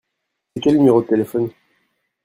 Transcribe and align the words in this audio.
C'est 0.55 0.63
quel 0.63 0.77
numéro 0.77 1.03
de 1.03 1.07
téléphone? 1.09 1.51